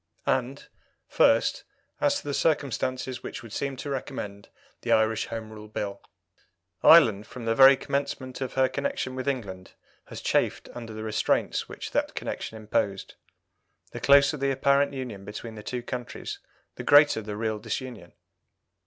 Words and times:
And, 0.25 0.67
first, 1.07 1.63
as 1.99 2.17
to 2.19 2.23
the 2.27 2.33
circumstances 2.33 3.21
which 3.21 3.43
would 3.43 3.53
seem 3.53 3.75
to 3.77 3.89
recommend 3.91 4.49
the 4.81 4.91
Irish 4.91 5.27
Home 5.27 5.51
Rule 5.51 5.67
Bill. 5.67 6.01
Ireland, 6.81 7.27
from 7.27 7.45
the 7.45 7.53
very 7.53 7.77
commencement 7.77 8.41
of 8.41 8.53
her 8.53 8.67
connection 8.67 9.13
with 9.13 9.27
England, 9.27 9.73
has 10.05 10.19
chafed 10.21 10.69
under 10.73 10.91
the 10.91 11.03
restraints 11.03 11.69
which 11.69 11.91
that 11.91 12.15
connection 12.15 12.57
imposed. 12.57 13.13
The 13.91 13.99
closer 13.99 14.37
the 14.37 14.49
apparent 14.49 14.91
union 14.91 15.23
between 15.23 15.53
the 15.53 15.61
two 15.61 15.83
countries 15.83 16.39
the 16.77 16.83
greater 16.83 17.21
the 17.21 17.37
real 17.37 17.59
disunion. 17.59 18.13